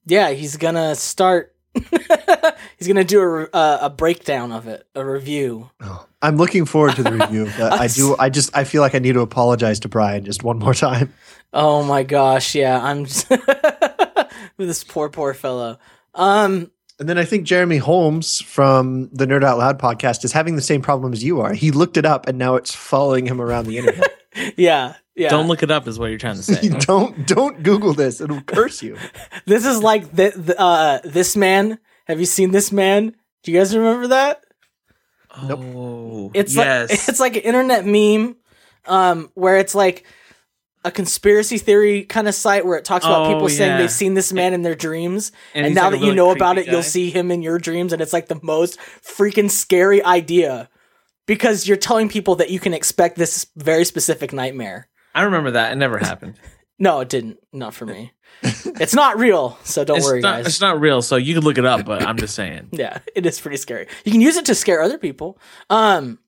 yeah, 0.06 0.30
he's 0.30 0.56
going 0.56 0.76
to 0.76 0.95
start 0.95 1.52
he's 2.78 2.87
going 2.87 2.97
to 2.97 3.04
do 3.04 3.21
a, 3.23 3.49
uh, 3.52 3.78
a 3.83 3.90
breakdown 3.90 4.52
of 4.52 4.66
it, 4.66 4.87
a 4.95 5.04
review. 5.04 5.71
Oh, 5.80 6.06
I'm 6.23 6.37
looking 6.37 6.64
forward 6.64 6.97
to 6.97 7.02
the 7.02 7.12
review, 7.12 7.50
but 7.59 7.73
I 7.73 7.87
do. 7.88 8.16
I 8.18 8.30
just. 8.30 8.56
I 8.56 8.64
feel 8.64 8.83
like 8.83 8.95
I 8.95 8.99
need 8.99 9.12
to 9.12 9.21
apologize 9.21 9.80
to 9.80 9.88
Brian 9.88 10.25
just 10.25 10.42
one 10.42 10.59
more 10.59 10.75
time. 10.75 11.12
Oh 11.52 11.83
my 11.85 12.02
gosh, 12.02 12.54
yeah, 12.54 12.83
I'm 12.83 13.04
just 13.06 13.28
this 14.56 14.85
poor 14.85 15.09
poor 15.09 15.33
fellow. 15.35 15.78
Um 16.14 16.71
And 16.99 17.09
then 17.09 17.18
I 17.18 17.25
think 17.25 17.45
Jeremy 17.47 17.78
Holmes 17.78 18.40
from 18.40 19.09
the 19.12 19.26
Nerd 19.26 19.45
Out 19.45 19.59
Loud 19.59 19.78
podcast 19.78 20.25
is 20.25 20.33
having 20.33 20.56
the 20.56 20.62
same 20.62 20.83
problem 20.83 21.12
as 21.12 21.23
you 21.23 21.40
are. 21.40 21.52
He 21.54 21.71
looked 21.71 21.97
it 21.97 22.04
up, 22.04 22.26
and 22.26 22.38
now 22.38 22.56
it's 22.56 22.75
following 22.75 23.26
him 23.26 23.40
around 23.40 23.66
the 23.66 23.78
internet. 23.78 24.12
yeah, 24.56 24.95
yeah. 25.17 25.31
Don't 25.31 25.49
look 25.49 25.63
it 25.63 25.71
up, 25.71 25.89
is 25.89 25.99
what 25.99 26.11
you're 26.11 26.19
trying 26.19 26.37
to 26.37 26.43
say. 26.43 26.69
don't 26.81 27.27
don't 27.27 27.63
Google 27.63 27.95
this; 27.95 28.21
it'll 28.21 28.43
curse 28.43 28.83
you. 28.83 28.97
This 29.47 29.65
is 29.65 29.83
like 29.83 30.11
the, 30.13 30.31
the 30.37 30.61
uh 30.61 31.01
this 31.05 31.37
man. 31.37 31.79
Have 32.07 32.21
you 32.21 32.27
seen 32.27 32.51
this 32.51 32.71
man? 32.71 33.15
Do 33.43 33.53
you 33.53 33.59
guys 33.59 33.77
remember 33.77 34.09
that? 34.09 34.45
Nope. 35.43 35.61
Oh, 35.63 36.31
It's 36.35 36.55
yes. 36.55 36.91
like 36.91 36.99
it's 37.09 37.21
like 37.21 37.37
an 37.37 37.43
internet 37.43 37.87
meme, 37.87 38.37
um, 38.87 39.31
where 39.35 39.57
it's 39.59 39.75
like 39.75 40.05
a 40.85 40.91
conspiracy 40.91 41.59
theory 41.59 42.05
kind 42.05 42.29
of 42.29 42.35
site 42.35 42.65
where 42.65 42.79
it 42.79 42.85
talks 42.85 43.05
about 43.05 43.27
Oh, 43.27 43.33
people 43.33 43.49
saying 43.49 43.79
they've 43.79 43.91
seen 43.91 44.15
this 44.15 44.33
man 44.33 44.55
in 44.55 44.63
their 44.63 44.77
dreams, 44.77 45.33
and, 45.55 45.67
he's 45.67 45.75
now 45.75 45.85
like 45.85 45.95
a 45.95 45.97
that 45.97 45.99
you 46.01 46.05
really 46.07 46.17
know 46.17 46.31
about 46.31 46.57
creepy 46.57 46.69
it, 46.69 46.73
you'll 46.73 46.83
see 46.83 47.11
him 47.11 47.31
in 47.31 47.43
your 47.43 47.59
dreams, 47.59 47.93
and 47.93 48.01
it's 48.03 48.13
like 48.13 48.29
the 48.29 48.39
most 48.43 48.79
freaking 49.03 49.51
scary 49.51 50.03
idea 50.05 50.69
because 51.27 51.67
you're 51.67 51.77
telling 51.77 52.09
people 52.09 52.37
that 52.37 52.51
you 52.51 52.61
can 52.61 52.73
expect 52.73 53.17
this 53.17 53.47
very 53.57 53.85
specific 53.85 54.33
nightmare. 54.33 54.89
I 55.17 55.23
remember 55.23 55.53
that. 55.53 55.73
It 55.73 55.77
never 55.77 55.99
happened. 55.99 56.35
No, 56.79 57.01
it 57.01 57.09
didn't. 57.09 57.39
Not 57.55 57.73
for 57.73 57.87
me. 57.87 58.13
it's 58.43 58.95
not 58.95 59.19
real, 59.19 59.59
so 59.65 59.83
don't 59.83 59.97
it's 59.97 60.05
worry, 60.07 60.21
not, 60.21 60.37
guys. 60.37 60.47
It's 60.47 60.61
not 60.61 60.79
real, 60.79 61.01
so 61.01 61.17
you 61.17 61.33
can 61.33 61.43
look 61.43 61.57
it 61.57 61.65
up. 61.65 61.87
But 61.87 62.03
I'm 62.03 62.19
just 62.19 62.35
saying. 62.35 62.69
Yeah, 62.73 62.99
it 63.15 63.25
is 63.25 63.41
pretty 63.41 63.57
scary. 63.57 63.87
You 64.05 64.13
can 64.13 64.21
use 64.21 64.37
it 64.37 64.45
to 64.45 64.55
scare 64.55 64.83
other 64.83 64.99
people. 64.99 65.39
Um, 65.71 66.19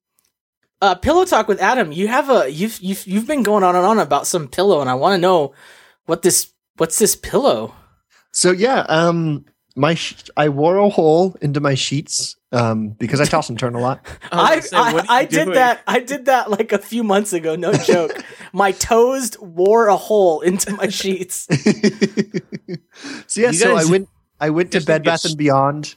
uh, 0.80 0.95
pillow 0.95 1.26
talk 1.26 1.49
with 1.49 1.61
Adam. 1.61 1.92
You 1.92 2.09
have 2.09 2.30
a 2.30 2.49
you've 2.50 2.80
you've 2.80 3.07
you've 3.07 3.26
been 3.26 3.42
going 3.42 3.62
on 3.62 3.76
and 3.76 3.85
on 3.85 3.99
about 3.99 4.26
some 4.26 4.49
pillow, 4.49 4.80
and 4.80 4.88
I 4.88 4.95
want 4.95 5.12
to 5.12 5.18
know 5.18 5.52
what 6.07 6.23
this 6.23 6.50
what's 6.78 6.99
this 6.99 7.14
pillow? 7.14 7.75
So 8.33 8.52
yeah, 8.52 8.87
um, 8.88 9.45
my 9.78 9.94
sh- 9.94 10.28
I 10.37 10.49
wore 10.50 10.76
a 10.76 10.88
hole 10.88 11.37
into 11.40 11.61
my 11.61 11.75
sheets 11.75 12.37
um 12.52 12.90
because 12.90 13.20
I 13.20 13.25
toss 13.35 13.49
and 13.49 13.58
turn 13.58 13.75
a 13.75 13.80
lot. 13.80 14.00
I, 14.32 14.38
I 14.38 14.42
I, 14.42 14.49
gonna 14.50 14.62
say, 14.62 14.76
what 14.92 15.04
are 15.08 15.12
I 15.12 15.25
did 15.25 15.44
doing? 15.44 15.54
that 15.54 15.82
I 15.87 16.00
did 16.00 16.25
that 16.26 16.50
like 16.50 16.73
a 16.73 16.78
few 16.78 17.02
months 17.04 17.32
ago. 17.32 17.56
No 17.56 17.73
joke. 17.92 18.12
my 18.52 18.73
toes 18.73 19.38
wore 19.40 19.87
a 19.88 19.97
hole 19.97 20.40
into 20.40 20.73
my 20.75 20.88
sheets. 20.88 21.47
so 23.26 23.40
yeah, 23.40 23.49
You 23.49 23.52
so 23.54 23.76
I 23.76 23.85
went 23.85 24.08
I 24.40 24.50
went 24.50 24.73
to 24.73 24.80
Bed 24.80 25.04
Bath 25.04 25.25
s- 25.25 25.25
and 25.26 25.38
Beyond 25.38 25.94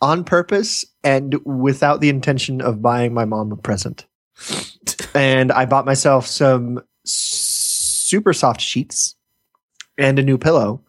on 0.00 0.24
purpose 0.24 0.84
and 1.02 1.34
without 1.44 2.00
the 2.00 2.08
intention 2.08 2.60
of 2.60 2.82
buying 2.82 3.14
my 3.14 3.24
mom 3.24 3.52
a 3.52 3.56
present. 3.56 4.06
and 5.14 5.50
I 5.52 5.64
bought 5.64 5.86
myself 5.86 6.26
some 6.26 6.82
super 7.04 8.32
soft 8.34 8.60
sheets 8.60 9.14
and 9.98 10.18
a 10.18 10.22
new 10.22 10.36
pillow. 10.38 10.82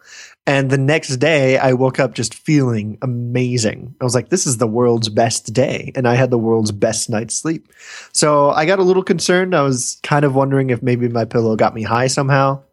And 0.48 0.70
the 0.70 0.78
next 0.78 1.18
day, 1.18 1.58
I 1.58 1.74
woke 1.74 2.00
up 2.00 2.14
just 2.14 2.34
feeling 2.34 2.98
amazing. 3.02 3.94
I 4.00 4.04
was 4.06 4.16
like, 4.16 4.30
this 4.30 4.48
is 4.48 4.58
the 4.58 4.66
world's 4.66 5.10
best 5.10 5.52
day. 5.54 5.92
And 5.94 6.08
I 6.08 6.16
had 6.16 6.30
the 6.32 6.38
world's 6.38 6.72
best 6.72 7.10
night's 7.10 7.36
sleep. 7.36 7.68
So 8.14 8.52
I 8.52 8.66
got 8.66 8.80
a 8.80 8.84
little 8.84 9.04
concerned. 9.04 9.54
I 9.54 9.62
was 9.62 10.00
kind 10.04 10.24
of 10.24 10.36
wondering 10.36 10.70
if 10.70 10.82
maybe 10.82 11.10
my 11.10 11.26
pillow 11.26 11.58
got 11.58 11.76
me 11.76 11.84
high 11.84 12.08
somehow. 12.08 12.64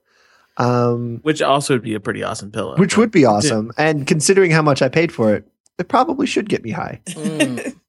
Um, 0.57 1.19
Which 1.23 1.43
also 1.43 1.75
would 1.75 1.83
be 1.83 1.95
a 1.95 2.01
pretty 2.01 2.23
awesome 2.23 2.53
pillow. 2.53 2.77
which 2.77 2.97
would 2.97 3.11
be 3.11 3.25
awesome. 3.25 3.73
And 3.77 4.07
considering 4.07 4.53
how 4.53 4.63
much 4.63 4.81
I 4.81 4.89
paid 4.89 5.11
for 5.11 5.35
it, 5.35 5.45
it 5.77 5.89
probably 5.89 6.29
should 6.29 6.49
get 6.49 6.63
me 6.63 6.71
high. 6.71 7.01
Mm. 7.09 7.77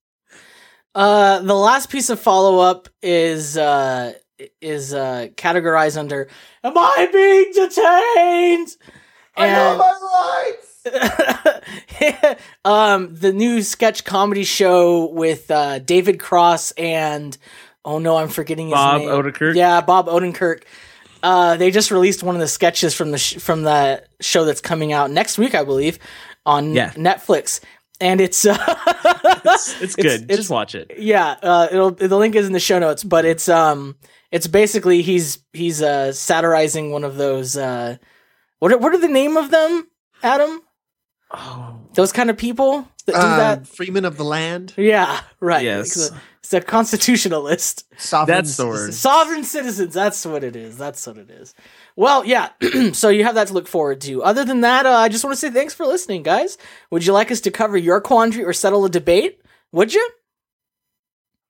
Uh, 0.96 1.42
the 1.42 1.54
last 1.54 1.90
piece 1.90 2.10
of 2.10 2.18
follow 2.22 2.60
up 2.60 2.88
is 3.02 3.58
uh 3.58 4.14
is 4.62 4.94
uh 4.94 5.28
categorized 5.36 5.98
under 5.98 6.30
"Am 6.64 6.72
I 6.78 7.10
being 7.12 7.52
detained?" 7.54 8.70
And 9.38 9.78
my 9.78 10.46
rights. 10.46 10.72
um, 12.66 13.16
the 13.16 13.34
new 13.34 13.62
sketch 13.62 14.04
comedy 14.06 14.44
show 14.44 15.06
with 15.06 15.50
uh 15.52 15.80
David 15.80 16.20
Cross 16.20 16.72
and 16.72 17.38
oh 17.84 18.00
no, 18.00 18.18
I'm 18.18 18.30
forgetting 18.30 18.68
his 18.68 18.76
Bob 18.76 19.02
name. 19.02 19.10
Odenkirk. 19.10 19.56
Yeah, 19.56 19.82
Bob 19.82 20.08
Odenkirk. 20.08 20.64
Uh, 21.24 21.58
they 21.58 21.72
just 21.72 21.90
released 21.90 22.22
one 22.24 22.36
of 22.36 22.42
the 22.42 22.48
sketches 22.48 22.94
from 22.94 23.12
the 23.12 23.18
sh- 23.18 23.38
from 23.38 23.64
the 23.64 24.04
show 24.22 24.46
that's 24.46 24.62
coming 24.62 24.94
out 24.94 25.10
next 25.10 25.38
week, 25.38 25.56
I 25.56 25.64
believe, 25.64 25.98
on 26.46 26.74
Yeah. 26.74 26.92
Netflix, 26.92 27.62
and 28.00 28.22
it's 28.22 28.46
uh, 28.46 28.56
It's, 29.46 29.82
it's 29.82 29.96
good. 29.96 30.22
it's- 30.24 30.38
Just 30.38 30.50
watch 30.52 30.76
it. 30.76 30.92
yeah, 31.00 31.36
uh, 31.42 31.68
it'll 31.72 31.92
the 31.92 32.16
link 32.18 32.36
is 32.36 32.46
in 32.46 32.54
the 32.54 32.60
show 32.60 32.78
notes, 32.80 33.04
but 33.04 33.26
it's 33.26 33.50
um 33.50 33.96
it's 34.32 34.46
basically 34.48 35.02
he's 35.02 35.40
he's 35.54 35.82
uh 35.82 36.12
satirizing 36.14 36.92
one 36.92 37.04
of 37.04 37.16
those 37.18 37.58
uh 37.58 37.98
what 38.60 38.72
are, 38.72 38.78
what 38.78 38.94
are 38.94 39.00
the 39.00 39.08
name 39.08 39.38
of 39.38 39.52
them, 39.52 39.88
Adam? 40.24 40.62
Oh, 41.32 41.80
Those 41.94 42.12
kind 42.12 42.30
of 42.30 42.38
people 42.38 42.88
that 43.06 43.14
do 43.14 43.18
Uh, 43.18 43.38
that. 43.38 43.68
Freeman 43.68 44.06
of 44.06 44.18
the 44.18 44.24
land. 44.24 44.74
Yeah, 44.78 45.20
right. 45.40 45.64
yes. 45.64 45.96
It's 45.98 46.12
a, 46.12 46.22
it's 46.40 46.54
a 46.54 46.62
constitutionalist. 46.62 47.86
Sovereign 47.98 48.36
That's 48.38 48.58
the 48.58 48.68
word. 48.68 48.94
Sovereign 48.94 49.44
citizens. 49.44 49.94
That's 49.94 50.26
what 50.26 50.44
it 50.44 50.56
is. 50.56 50.78
That's 50.78 51.06
what 51.08 51.18
it 51.18 51.30
is. 51.30 51.54
Well, 51.96 52.24
yeah. 52.26 52.50
so 52.94 53.10
you 53.10 53.24
have 53.24 53.36
that 53.36 53.48
to 53.48 53.54
look 53.54 53.68
forward 53.68 54.02
to. 54.02 54.24
Other 54.24 54.46
than 54.46 54.62
that, 54.62 54.86
uh, 54.86 54.92
I 54.92 55.10
just 55.10 55.24
want 55.24 55.34
to 55.34 55.40
say 55.40 55.50
thanks 55.50 55.74
for 55.74 55.86
listening, 55.86 56.24
guys. 56.24 56.58
Would 56.92 57.06
you 57.06 57.14
like 57.14 57.32
us 57.32 57.42
to 57.42 57.52
cover 57.52 57.78
your 57.78 58.00
quandary 58.02 58.44
or 58.46 58.54
settle 58.54 58.86
a 58.86 58.90
debate? 58.90 59.42
Would 59.72 59.94
you? 59.94 60.08